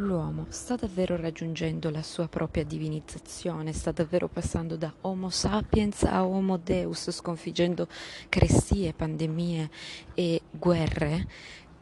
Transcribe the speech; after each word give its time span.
L'uomo 0.00 0.46
sta 0.50 0.76
davvero 0.76 1.16
raggiungendo 1.16 1.90
la 1.90 2.02
sua 2.02 2.28
propria 2.28 2.64
divinizzazione, 2.64 3.72
sta 3.72 3.90
davvero 3.90 4.28
passando 4.28 4.76
da 4.76 4.94
Homo 5.00 5.28
sapiens 5.28 6.04
a 6.04 6.24
Homo 6.24 6.56
Deus, 6.56 7.10
sconfiggendo 7.10 7.88
carestie, 8.28 8.92
pandemie 8.92 9.68
e 10.14 10.42
guerre. 10.52 11.26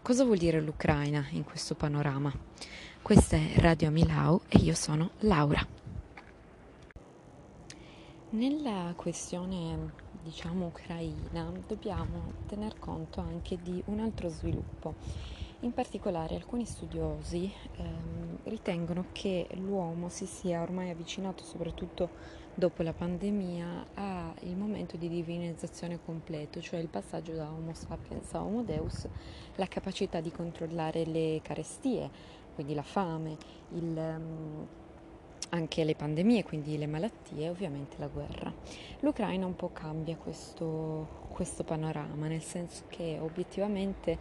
Cosa 0.01 0.25
vuol 0.25 0.39
dire 0.39 0.63
l'Ucraina 0.63 1.27
in 1.33 1.45
questo 1.45 1.75
panorama? 1.75 2.33
Questa 3.03 3.37
è 3.37 3.53
Radio 3.57 3.91
Milau 3.91 4.41
e 4.49 4.61
io 4.61 4.75
sono 4.75 5.11
Laura. 5.19 5.61
Nella 8.31 8.95
questione, 8.97 9.93
diciamo, 10.23 10.69
ucraina 10.69 11.53
dobbiamo 11.67 12.33
tener 12.47 12.79
conto 12.79 13.21
anche 13.21 13.59
di 13.63 13.83
un 13.89 14.01
altro 14.01 14.31
sviluppo 14.31 14.95
in 15.61 15.73
particolare 15.73 16.35
alcuni 16.35 16.67
studiosi 16.67 17.51
ehm, 17.77 18.39
ritengono 18.45 19.07
che 19.13 19.47
l'uomo 19.55 20.09
si 20.09 20.27
sia 20.27 20.61
ormai 20.61 20.91
avvicinato, 20.91 21.43
soprattutto 21.43 22.11
dopo 22.55 22.83
la 22.83 22.93
pandemia, 22.93 23.87
al 23.95 24.57
momento 24.57 24.97
di 24.97 25.09
divinizzazione 25.09 25.99
completo, 26.03 26.61
cioè 26.61 26.81
il 26.81 26.89
passaggio 26.89 27.35
da 27.35 27.51
Homo 27.51 27.75
sapiens 27.75 28.33
a 28.35 28.43
Homo 28.43 28.63
Deus, 28.63 29.07
la 29.57 29.67
capacità 29.67 30.21
di 30.21 30.31
controllare 30.31 31.05
le 31.05 31.41
carestie, 31.43 32.11
quindi 32.55 32.75
la 32.75 32.83
fame, 32.83 33.37
il... 33.71 33.97
Um, 33.97 34.67
anche 35.57 35.85
le 35.85 35.95
pandemie, 35.95 36.45
quindi 36.45 36.79
le 36.79 36.87
malattie 36.87 37.47
e 37.47 37.49
ovviamente 37.49 37.97
la 37.99 38.07
guerra. 38.07 38.53
L'Ucraina 39.01 39.47
un 39.47 39.57
po' 39.57 39.71
cambia 39.73 40.17
questo, 40.17 41.25
questo 41.33 41.65
panorama, 41.65 42.29
nel 42.29 42.43
senso 42.43 42.85
che 42.89 43.19
obiettivamente 43.21 44.19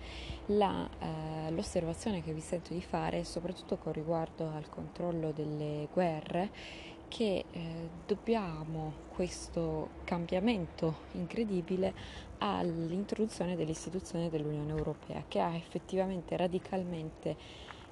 la, 0.48 0.90
eh, 1.00 1.52
l'osservazione 1.52 2.24
che 2.24 2.34
vi 2.34 2.42
sento 2.42 2.74
di 2.74 2.82
fare, 2.82 3.24
soprattutto 3.24 3.78
con 3.78 3.94
riguardo 3.94 4.50
al 4.50 4.70
controllo 4.70 5.32
delle 5.32 5.88
guerre, 5.94 6.50
che 7.08 7.46
eh, 7.52 7.90
dobbiamo 8.06 8.92
questo 9.14 9.90
cambiamento 10.04 11.04
incredibile 11.14 11.94
all'introduzione 12.40 13.56
dell'istituzione 13.56 14.30
dell'Unione 14.30 14.72
Europea, 14.72 15.24
che 15.28 15.40
ha 15.40 15.56
effettivamente 15.56 16.36
radicalmente 16.36 17.38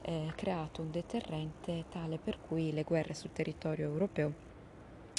eh, 0.03 0.31
creato 0.35 0.81
un 0.81 0.91
deterrente 0.91 1.85
tale 1.89 2.17
per 2.17 2.39
cui 2.39 2.71
le 2.71 2.83
guerre 2.83 3.13
sul 3.13 3.31
territorio 3.31 3.85
europeo 3.85 4.51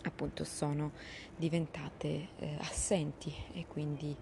appunto 0.04 0.44
sono 0.44 0.92
diventate 1.36 2.28
eh, 2.38 2.56
assenti 2.60 3.32
e 3.54 3.66
quindi 3.66 4.14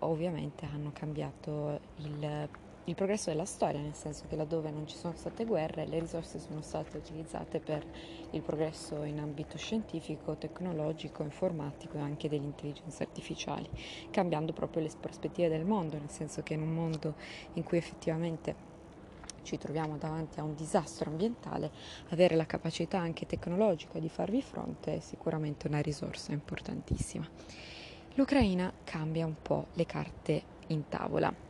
ovviamente 0.00 0.66
hanno 0.66 0.90
cambiato 0.92 1.80
il, 1.96 2.48
il, 2.84 2.94
progresso 2.94 3.30
della 3.30 3.44
storia, 3.44 3.80
nel 3.80 3.94
senso 3.94 4.24
che 4.28 4.36
laddove 4.36 4.70
non 4.70 4.86
ci 4.86 4.96
sono 4.96 5.14
state 5.16 5.44
guerre 5.44 5.86
le 5.86 5.98
risorse 5.98 6.38
sono 6.38 6.62
state 6.62 6.96
utilizzate 6.96 7.58
per 7.58 7.84
il 8.30 8.40
progresso 8.40 9.02
in 9.02 9.18
ambito 9.18 9.58
scientifico, 9.58 10.36
tecnologico, 10.36 11.22
informatico 11.22 11.98
e 11.98 12.00
anche 12.00 12.28
delle 12.28 12.46
intelligenze 12.46 13.02
artificiali, 13.02 13.68
cambiando 14.10 14.52
proprio 14.52 14.82
le 14.82 14.90
prospettive 14.98 15.48
del 15.48 15.64
mondo, 15.64 15.98
nel 15.98 16.10
senso 16.10 16.42
che 16.42 16.54
in 16.54 16.62
un 16.62 16.72
mondo 16.72 17.14
in 17.54 17.64
cui 17.64 17.76
effettivamente 17.76 18.67
ci 19.48 19.56
troviamo 19.56 19.96
davanti 19.96 20.40
a 20.40 20.42
un 20.42 20.54
disastro 20.54 21.08
ambientale, 21.08 21.70
avere 22.10 22.36
la 22.36 22.44
capacità 22.44 22.98
anche 22.98 23.24
tecnologica 23.24 23.98
di 23.98 24.10
farvi 24.10 24.42
fronte 24.42 24.96
è 24.96 25.00
sicuramente 25.00 25.66
una 25.66 25.80
risorsa 25.80 26.32
importantissima. 26.32 27.26
L'Ucraina 28.12 28.70
cambia 28.84 29.24
un 29.24 29.36
po' 29.40 29.68
le 29.72 29.86
carte 29.86 30.42
in 30.66 30.86
tavola. 30.88 31.47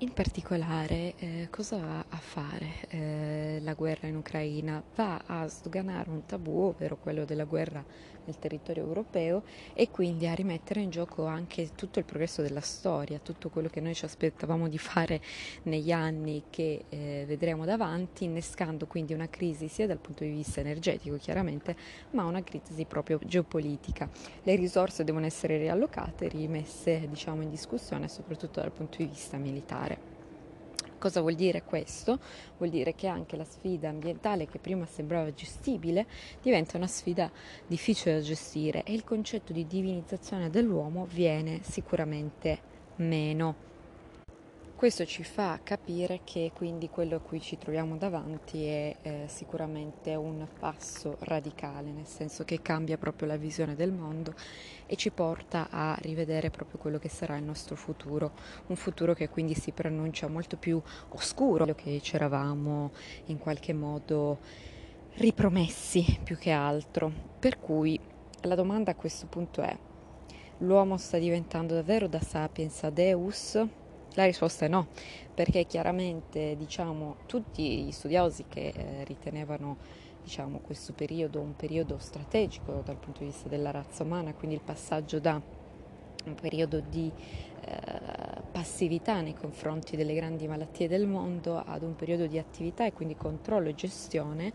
In 0.00 0.12
particolare, 0.12 1.14
eh, 1.16 1.48
cosa 1.50 1.78
va 1.78 2.04
a 2.06 2.18
fare 2.18 2.86
eh, 2.90 3.58
la 3.62 3.72
guerra 3.72 4.06
in 4.06 4.16
Ucraina? 4.16 4.82
Va 4.94 5.22
a 5.24 5.46
sdoganare 5.46 6.10
un 6.10 6.26
tabù, 6.26 6.64
ovvero 6.64 6.98
quello 6.98 7.24
della 7.24 7.44
guerra 7.44 7.82
nel 8.26 8.38
territorio 8.38 8.82
europeo, 8.82 9.44
e 9.72 9.88
quindi 9.88 10.26
a 10.26 10.34
rimettere 10.34 10.80
in 10.80 10.90
gioco 10.90 11.24
anche 11.24 11.70
tutto 11.76 12.00
il 12.00 12.04
progresso 12.04 12.42
della 12.42 12.60
storia, 12.60 13.20
tutto 13.20 13.48
quello 13.48 13.68
che 13.68 13.80
noi 13.80 13.94
ci 13.94 14.04
aspettavamo 14.04 14.68
di 14.68 14.78
fare 14.78 15.22
negli 15.62 15.92
anni 15.92 16.42
che 16.50 16.84
eh, 16.88 17.24
vedremo 17.26 17.64
davanti, 17.64 18.24
innescando 18.24 18.86
quindi 18.86 19.14
una 19.14 19.28
crisi 19.28 19.68
sia 19.68 19.86
dal 19.86 19.98
punto 19.98 20.24
di 20.24 20.30
vista 20.30 20.60
energetico, 20.60 21.16
chiaramente, 21.16 21.74
ma 22.10 22.24
una 22.24 22.42
crisi 22.42 22.84
proprio 22.84 23.18
geopolitica. 23.24 24.10
Le 24.42 24.56
risorse 24.56 25.04
devono 25.04 25.24
essere 25.24 25.56
riallocate, 25.56 26.28
rimesse 26.28 27.06
diciamo, 27.08 27.42
in 27.42 27.48
discussione, 27.48 28.08
soprattutto 28.08 28.60
dal 28.60 28.72
punto 28.72 28.98
di 28.98 29.06
vista 29.06 29.38
militare. 29.38 29.95
Cosa 31.06 31.20
vuol 31.20 31.36
dire 31.36 31.62
questo? 31.62 32.18
Vuol 32.56 32.70
dire 32.70 32.96
che 32.96 33.06
anche 33.06 33.36
la 33.36 33.44
sfida 33.44 33.88
ambientale 33.88 34.48
che 34.48 34.58
prima 34.58 34.86
sembrava 34.86 35.32
gestibile 35.32 36.04
diventa 36.42 36.76
una 36.76 36.88
sfida 36.88 37.30
difficile 37.64 38.16
da 38.16 38.20
gestire 38.22 38.82
e 38.82 38.92
il 38.92 39.04
concetto 39.04 39.52
di 39.52 39.68
divinizzazione 39.68 40.50
dell'uomo 40.50 41.06
viene 41.08 41.60
sicuramente 41.62 42.58
meno. 42.96 43.75
Questo 44.76 45.06
ci 45.06 45.24
fa 45.24 45.58
capire 45.62 46.20
che 46.22 46.52
quindi 46.54 46.90
quello 46.90 47.16
a 47.16 47.20
cui 47.20 47.40
ci 47.40 47.56
troviamo 47.56 47.96
davanti 47.96 48.66
è 48.66 48.96
eh, 49.00 49.24
sicuramente 49.26 50.14
un 50.14 50.46
passo 50.58 51.16
radicale, 51.20 51.90
nel 51.90 52.06
senso 52.06 52.44
che 52.44 52.60
cambia 52.60 52.98
proprio 52.98 53.26
la 53.26 53.38
visione 53.38 53.74
del 53.74 53.90
mondo 53.90 54.34
e 54.84 54.94
ci 54.96 55.10
porta 55.12 55.68
a 55.70 55.96
rivedere 56.02 56.50
proprio 56.50 56.78
quello 56.78 56.98
che 56.98 57.08
sarà 57.08 57.38
il 57.38 57.44
nostro 57.44 57.74
futuro, 57.74 58.32
un 58.66 58.76
futuro 58.76 59.14
che 59.14 59.30
quindi 59.30 59.54
si 59.54 59.72
preannuncia 59.72 60.28
molto 60.28 60.58
più 60.58 60.78
oscuro, 61.08 61.64
quello 61.64 61.74
che 61.74 61.98
ci 62.02 62.14
eravamo 62.14 62.92
in 63.28 63.38
qualche 63.38 63.72
modo 63.72 64.40
ripromessi 65.14 66.18
più 66.22 66.36
che 66.36 66.50
altro. 66.50 67.10
Per 67.38 67.58
cui 67.60 67.98
la 68.42 68.54
domanda 68.54 68.90
a 68.90 68.94
questo 68.94 69.24
punto 69.26 69.62
è, 69.62 69.74
l'uomo 70.58 70.98
sta 70.98 71.16
diventando 71.16 71.72
davvero 71.72 72.08
da 72.08 72.20
sapiens 72.20 72.82
a 72.82 72.90
Deus? 72.90 73.84
La 74.16 74.24
risposta 74.24 74.64
è 74.64 74.68
no, 74.68 74.86
perché 75.34 75.66
chiaramente 75.66 76.56
diciamo, 76.56 77.16
tutti 77.26 77.82
gli 77.84 77.92
studiosi 77.92 78.46
che 78.48 78.68
eh, 78.74 79.04
ritenevano 79.04 79.76
diciamo, 80.22 80.60
questo 80.60 80.94
periodo 80.94 81.38
un 81.40 81.54
periodo 81.54 81.98
strategico 81.98 82.80
dal 82.82 82.96
punto 82.96 83.18
di 83.18 83.26
vista 83.26 83.50
della 83.50 83.70
razza 83.70 84.04
umana, 84.04 84.32
quindi 84.32 84.56
il 84.56 84.62
passaggio 84.62 85.20
da 85.20 85.38
un 86.24 86.34
periodo 86.34 86.80
di 86.80 87.12
eh, 87.60 88.25
passività 88.56 89.20
nei 89.20 89.34
confronti 89.34 89.96
delle 89.96 90.14
grandi 90.14 90.48
malattie 90.48 90.88
del 90.88 91.06
mondo 91.06 91.62
ad 91.62 91.82
un 91.82 91.94
periodo 91.94 92.26
di 92.26 92.38
attività 92.38 92.86
e 92.86 92.94
quindi 92.94 93.14
controllo 93.14 93.68
e 93.68 93.74
gestione, 93.74 94.50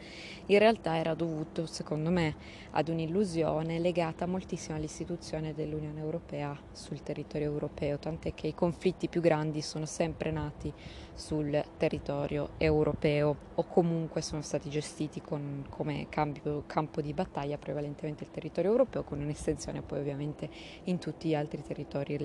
in 0.47 0.57
realtà 0.57 0.97
era 0.97 1.13
dovuto, 1.13 1.67
secondo 1.67 2.09
me, 2.09 2.35
ad 2.71 2.87
un'illusione 2.87 3.77
legata 3.77 4.25
moltissimo 4.25 4.75
all'istituzione 4.75 5.53
dell'Unione 5.53 5.99
Europea 5.99 6.59
sul 6.71 7.03
territorio 7.03 7.51
europeo, 7.51 7.99
tant'è 7.99 8.33
che 8.33 8.47
i 8.47 8.55
conflitti 8.55 9.07
più 9.07 9.21
grandi 9.21 9.61
sono 9.61 9.85
sempre 9.85 10.31
nati 10.31 10.73
sul 11.13 11.63
territorio 11.77 12.53
europeo 12.57 13.35
o 13.53 13.63
comunque 13.65 14.23
sono 14.23 14.41
stati 14.41 14.71
gestiti 14.71 15.21
con, 15.21 15.67
come 15.69 16.07
cambio, 16.09 16.63
campo 16.65 17.01
di 17.01 17.13
battaglia 17.13 17.59
prevalentemente 17.59 18.23
il 18.23 18.31
territorio 18.31 18.71
europeo 18.71 19.03
con 19.03 19.21
un'estensione 19.21 19.83
poi 19.83 19.99
ovviamente 19.99 20.49
in 20.85 20.97
tutti 20.97 21.27
gli 21.27 21.35
altri 21.35 21.61
territori 21.61 22.17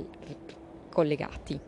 collegati. 0.96 1.60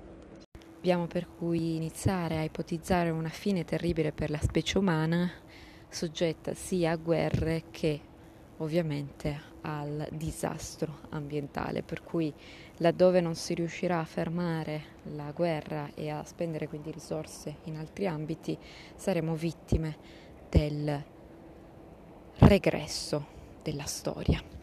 Dobbiamo 0.72 1.06
per 1.06 1.28
cui 1.28 1.76
iniziare 1.76 2.38
a 2.38 2.44
ipotizzare 2.44 3.10
una 3.10 3.28
fine 3.28 3.62
terribile 3.62 4.10
per 4.10 4.30
la 4.30 4.40
specie 4.40 4.78
umana, 4.78 5.30
soggetta 5.86 6.54
sia 6.54 6.92
a 6.92 6.96
guerre 6.96 7.64
che 7.70 8.00
ovviamente 8.56 9.38
al 9.60 10.08
disastro 10.12 11.00
ambientale, 11.10 11.82
per 11.82 12.02
cui 12.02 12.32
laddove 12.78 13.20
non 13.20 13.34
si 13.34 13.52
riuscirà 13.52 13.98
a 13.98 14.06
fermare 14.06 14.96
la 15.14 15.30
guerra 15.32 15.90
e 15.94 16.08
a 16.08 16.24
spendere 16.24 16.66
quindi 16.66 16.90
risorse 16.90 17.56
in 17.64 17.76
altri 17.76 18.06
ambiti, 18.06 18.56
saremo 18.96 19.34
vittime 19.34 19.96
del 20.48 21.04
regresso 22.38 23.26
della 23.62 23.84
storia. 23.84 24.57